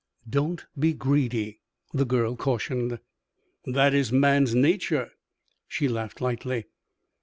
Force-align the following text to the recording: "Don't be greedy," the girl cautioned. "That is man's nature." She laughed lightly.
"Don't 0.27 0.65
be 0.79 0.93
greedy," 0.93 1.59
the 1.93 2.05
girl 2.07 2.35
cautioned. 2.35 2.97
"That 3.65 3.93
is 3.93 4.11
man's 4.11 4.55
nature." 4.55 5.11
She 5.67 5.87
laughed 5.87 6.19
lightly. 6.19 6.65